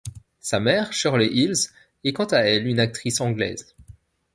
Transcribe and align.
Sa 0.39 0.59
mère, 0.59 0.93
Shirley 0.93 1.27
Hills 1.31 1.69
est 2.05 2.11
quant 2.13 2.25
à 2.25 2.39
elle 2.39 2.65
une 2.65 2.79
actrice 2.79 3.21
anglaise. 3.21 3.75